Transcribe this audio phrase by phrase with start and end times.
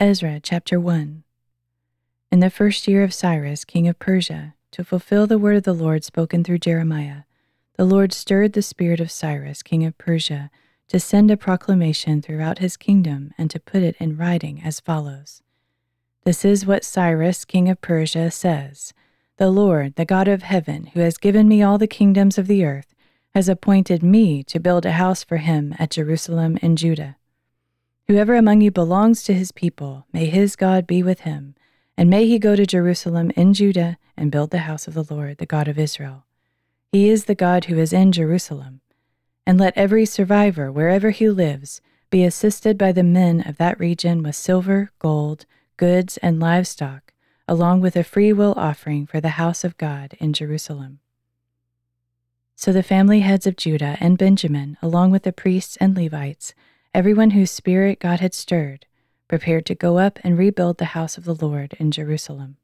[0.00, 1.24] Ezra chapter 1
[2.30, 5.72] In the first year of Cyrus, king of Persia, to fulfill the word of the
[5.72, 7.22] Lord spoken through Jeremiah,
[7.76, 10.52] the Lord stirred the spirit of Cyrus, king of Persia,
[10.86, 15.42] to send a proclamation throughout his kingdom and to put it in writing as follows.
[16.22, 18.94] This is what Cyrus, king of Persia, says.
[19.36, 22.64] The Lord, the God of heaven, who has given me all the kingdoms of the
[22.64, 22.94] earth,
[23.34, 27.16] has appointed me to build a house for him at Jerusalem in Judah.
[28.08, 31.54] Whoever among you belongs to his people, may his God be with him,
[31.94, 35.36] and may he go to Jerusalem in Judah and build the house of the Lord,
[35.36, 36.24] the God of Israel.
[36.90, 38.80] He is the God who is in Jerusalem.
[39.46, 44.22] And let every survivor, wherever he lives, be assisted by the men of that region
[44.22, 45.44] with silver, gold,
[45.76, 47.12] goods, and livestock,
[47.46, 51.00] along with a free will offering for the house of God in Jerusalem.
[52.56, 56.54] So the family heads of Judah and Benjamin, along with the priests and Levites,
[56.98, 58.84] everyone whose spirit God had stirred,
[59.28, 62.56] prepared to go up and rebuild the house of the Lord in Jerusalem.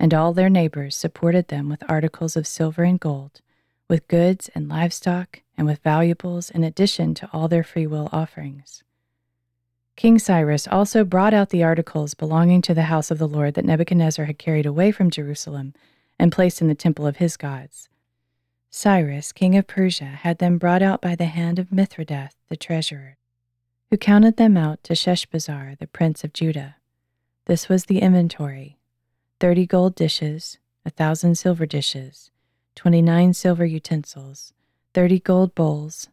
[0.00, 3.42] And all their neighbors supported them with articles of silver and gold,
[3.86, 8.82] with goods and livestock, and with valuables in addition to all their freewill offerings.
[9.94, 13.66] King Cyrus also brought out the articles belonging to the house of the Lord that
[13.66, 15.74] Nebuchadnezzar had carried away from Jerusalem
[16.18, 17.90] and placed in the temple of his gods.
[18.70, 23.18] Cyrus, king of Persia, had them brought out by the hand of Mithredath, the treasurer
[23.94, 26.74] who counted them out to Sheshbazzar, the prince of Judah.
[27.44, 28.76] This was the inventory
[29.38, 32.32] thirty gold dishes, a thousand silver dishes,
[32.74, 34.52] twenty nine silver utensils,
[34.94, 36.08] thirty gold bowls,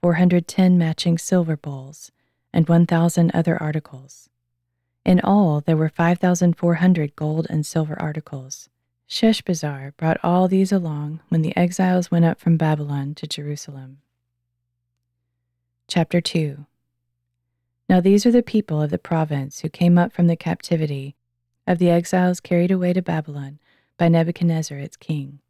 [0.00, 2.12] four hundred ten matching silver bowls,
[2.52, 4.28] and one thousand other articles.
[5.04, 8.68] In all, there were five thousand four hundred gold and silver articles.
[9.08, 13.98] Sheshbazzar brought all these along when the exiles went up from Babylon to Jerusalem.
[15.88, 16.66] Chapter 2
[17.88, 21.16] now these are the people of the province who came up from the captivity
[21.66, 23.58] of the exiles carried away to Babylon
[23.96, 25.40] by Nebuchadnezzar its king.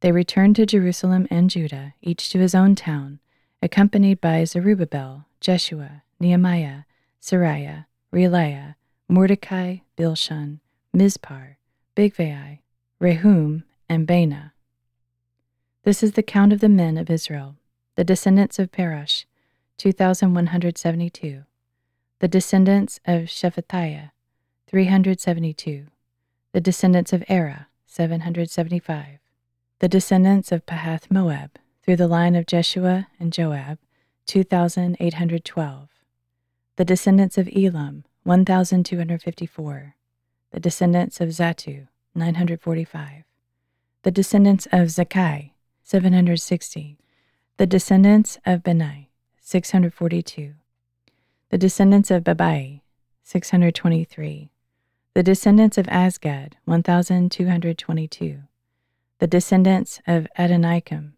[0.00, 3.20] They returned to Jerusalem and Judah, each to his own town,
[3.62, 6.82] accompanied by Zerubbabel, Jeshua, Nehemiah,
[7.22, 8.74] Seraiah, Reelaiah,
[9.08, 10.60] Mordecai, Bilshan,
[10.94, 11.56] Mispar,
[11.96, 12.58] Bigvai,
[13.00, 14.52] Rehum, and Baanah.
[15.84, 17.56] This is the count of the men of Israel,
[17.96, 19.24] the descendants of Parosh,
[19.78, 21.44] 2,172.
[22.20, 24.10] The descendants of Shephatiah,
[24.66, 25.86] 372.
[26.52, 29.18] The descendants of Arah, 775.
[29.80, 33.78] The descendants of Pahath Moab, through the line of Jeshua and Joab,
[34.26, 35.88] 2,812.
[36.76, 39.94] The descendants of Elam, 1,254.
[40.50, 43.24] The descendants of Zattu, 945.
[44.02, 45.50] The descendants of Zakkai,
[45.82, 46.98] 760.
[47.56, 49.03] The descendants of Bani,
[49.46, 50.54] 642.
[51.50, 52.80] The descendants of Bebai,
[53.24, 54.50] 623.
[55.12, 58.38] The descendants of Azgad, 1222.
[59.18, 61.12] The descendants of Adonikam,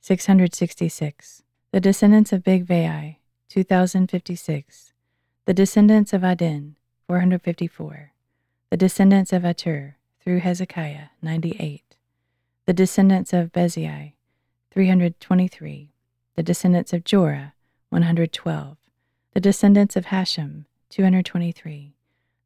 [0.00, 1.42] 666.
[1.70, 3.16] The descendants of Bigvai,
[3.50, 4.94] 2056.
[5.44, 8.12] The descendants of Adin, 454.
[8.70, 11.96] The descendants of Ater, through Hezekiah, 98.
[12.64, 14.14] The descendants of Bezai,
[14.70, 15.92] 323.
[16.34, 17.52] The descendants of Jorah,
[17.90, 18.76] 112.
[19.32, 21.94] The descendants of Hashum, 223.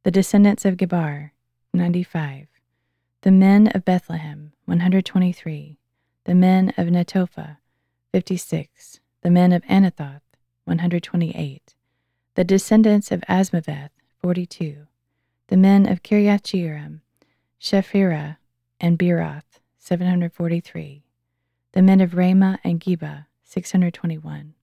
[0.04, 1.30] The descendants of Gibbar,
[1.74, 2.46] 95.
[3.22, 5.78] The men of Bethlehem, 123.
[6.24, 7.56] The men of Netophah,
[8.12, 9.00] 56.
[9.22, 10.22] The men of Anathoth,
[10.64, 11.74] 128.
[12.34, 14.86] The descendants of Azmaveth, 42.
[15.48, 17.00] The men of Kiriath Jearim,
[17.60, 18.36] Shephirah,
[18.80, 21.02] and Beeroth, 743.
[21.72, 24.54] The men of Ramah and Geba, 621.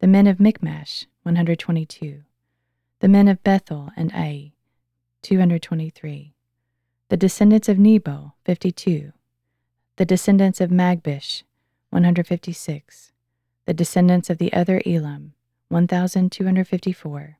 [0.00, 2.22] The men of Michmash, 122.
[3.00, 4.52] The men of Bethel and Ai,
[5.20, 6.32] 223.
[7.10, 9.12] The descendants of Nebo, 52.
[9.96, 11.42] The descendants of Magbish,
[11.90, 13.12] 156.
[13.66, 15.34] The descendants of the other Elam,
[15.68, 17.38] 1,254.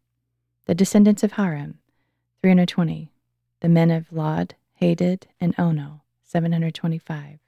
[0.67, 1.79] The descendants of Harim,
[2.43, 3.11] 320.
[3.61, 7.39] The men of Lod, Hadid, and Ono, 725.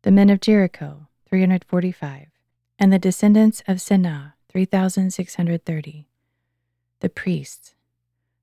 [0.00, 2.28] The men of Jericho, 345
[2.80, 6.08] and the descendants of Senah, 3,630.
[7.00, 7.74] The priests,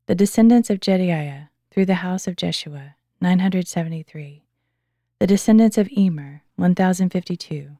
[0.05, 4.43] the descendants of Jedaiah, through the house of Jeshua, 973.
[5.19, 7.77] The descendants of Immer, 1,052.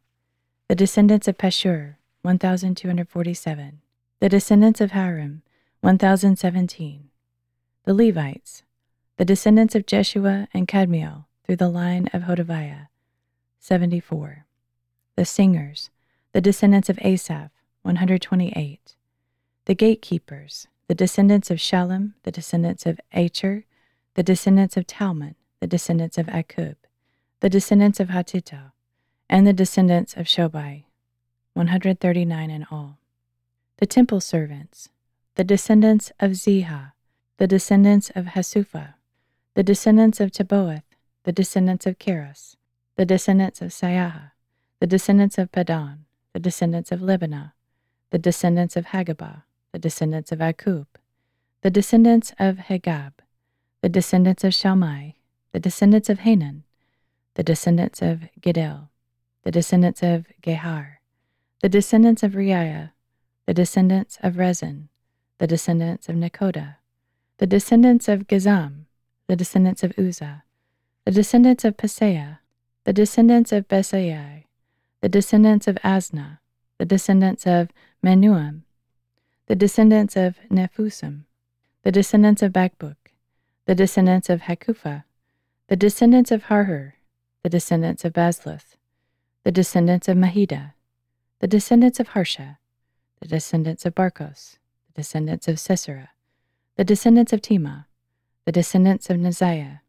[0.68, 3.82] The descendants of Pashur, 1,247.
[4.20, 5.44] The descendants of Harim,
[5.82, 7.10] 1,017.
[7.86, 8.64] The Levites,
[9.18, 12.88] the descendants of Jeshua and Kadmiel, through the line of Hodaviah,
[13.60, 14.46] 74.
[15.16, 15.92] The singers,
[16.38, 17.50] the descendants of Asaph,
[17.82, 18.94] 128.
[19.66, 23.64] The gatekeepers, the descendants of Shallum, the descendants of Acher,
[24.14, 26.76] the descendants of Talmon, the descendants of Akkub,
[27.40, 28.72] the descendants of Hatita,
[29.28, 30.84] and the descendants of Shobai,
[31.56, 33.00] 139 in all.
[33.78, 34.90] The temple servants,
[35.34, 36.92] the descendants of Ziha,
[37.40, 38.94] the descendants of Hasupha,
[39.56, 40.84] the descendants of Tabbaoth,
[41.24, 42.58] the descendants of Keros,
[42.96, 44.34] the descendants of Saiah,
[44.80, 46.04] the descendants of Padon,
[46.38, 47.54] the descendants of Lebanah,
[48.12, 49.42] the descendants of Hagabah,
[49.72, 50.86] the descendants of Akkub,
[51.64, 53.14] the descendants of Hagab,
[53.82, 55.16] the descendants of Shalmai,
[55.52, 56.64] the descendants of Hanan,
[57.34, 58.90] the descendants of Giddel,
[59.46, 60.98] the descendants of Gahar,
[61.64, 62.92] the descendants of Reaiah,
[63.48, 64.90] the descendants of Rezin,
[65.40, 66.76] the descendants of Nekoda,
[67.40, 68.86] the descendants of Gazzam,
[69.26, 70.44] the descendants of Uzzah,
[71.04, 72.38] the descendants of Paseah,
[72.84, 74.44] the descendants of Besai,
[75.02, 76.40] the descendants of Asnah,
[76.80, 77.70] the descendants of
[78.04, 78.64] Meunim,
[79.48, 81.26] the descendants of Nephusim,
[81.84, 82.96] the descendants of Bakbuk,
[83.66, 85.04] the descendants of Hakupha,
[85.68, 86.94] the descendants of Harhur,
[87.44, 88.76] the descendants of Bazluth,
[89.44, 90.74] the descendants of Mehida,
[91.40, 92.58] the descendants of Harsha,
[93.22, 94.58] the descendants of Barkos,
[94.88, 96.10] the descendants of Sisera,
[96.76, 97.88] the descendants of Tema,
[98.46, 99.82] the descendants of Neziah,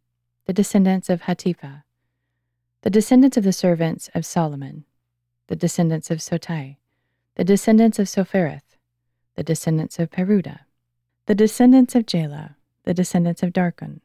[0.46, 1.84] the descendants of Hatipha,
[2.82, 4.84] the descendants of the servants of Solomon,
[5.48, 6.76] the descendants of Sotai,
[7.34, 8.76] the descendants of Sophereth,
[9.34, 10.60] the descendants of Peruda,
[11.26, 12.54] the descendants of Jaalah,
[12.84, 14.00] the descendants of Darkon,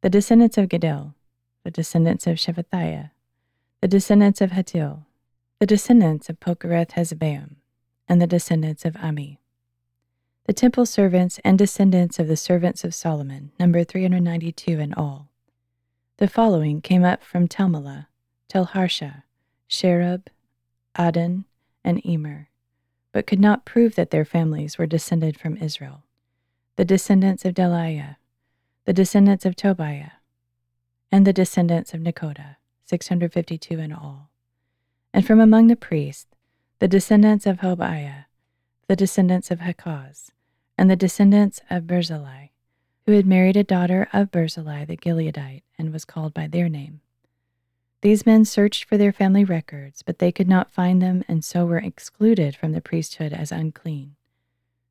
[0.00, 1.14] the descendants of Giddel,
[1.64, 3.10] the descendants of Shephatiah,
[3.80, 5.04] the descendants of Hattil,
[5.58, 7.56] the descendants of Pochereth Hazzebaim,
[8.08, 9.40] and the descendants of Ami.
[10.44, 15.28] The temple servants and descendants of the servants of Solomon number 392 in all.
[16.18, 18.06] The following came up from Telmela,
[18.48, 19.24] Telharsha,
[19.68, 20.28] Sherub,
[20.98, 21.44] Adon,
[21.84, 22.48] and Immer,
[23.12, 26.04] but could not prove that their families were descended from Israel.
[26.76, 28.16] The descendants of Delaiah,
[28.84, 30.12] the descendants of Tobiah,
[31.10, 34.30] and the descendants of Nekoda, 652 in all.
[35.12, 36.26] And from among the priests,
[36.78, 38.26] the descendants of Hobaiah,
[38.86, 40.30] the descendants of Hakkoz,
[40.76, 42.48] and the descendants of Barzillai,
[43.06, 47.00] who had married a daughter of Barzillai the Gileadite and was called by their name.
[48.02, 51.64] These men searched for their family records, but they could not find them and so
[51.64, 54.16] were excluded from the priesthood as unclean.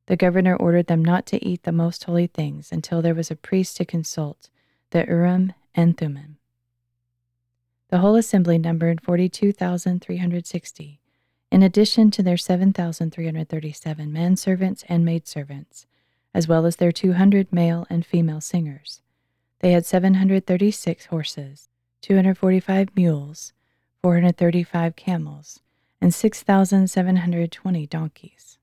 [0.06, 3.36] The governor ordered them not to eat the most holy things until there was a
[3.36, 4.50] priest to consult,
[4.90, 6.38] the Urim and Thummim.
[7.88, 11.00] The whole assembly numbered 42,360,
[11.52, 15.86] in addition to their 7,337 manservants and maidservants,
[16.34, 19.00] as well as their 200 male and female singers.
[19.60, 21.68] They had 736 horses,
[22.02, 23.52] 245 mules,
[24.02, 25.60] 435 camels,
[26.00, 28.58] and 6,720 donkeys.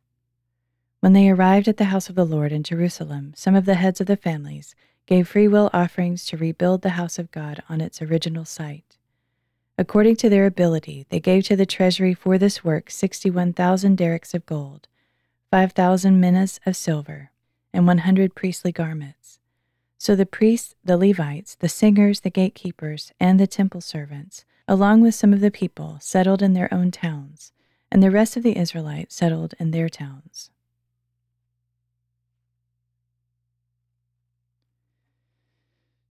[0.99, 3.99] When they arrived at the house of the Lord in Jerusalem, some of the heads
[3.99, 4.75] of the families
[5.05, 8.97] gave freewill offerings to rebuild the house of God on its original site.
[9.77, 14.45] According to their ability, they gave to the treasury for this work 61,000 darics of
[14.45, 14.87] gold,
[15.51, 17.31] 5,000 minas of silver,
[17.73, 19.39] and 100 priestly garments.
[20.03, 25.15] So the priests, the Levites, the singers, the gatekeepers, and the temple servants, along with
[25.15, 27.53] some of the people, settled in their own towns,
[27.89, 30.51] and the rest of the Israelites settled in their towns.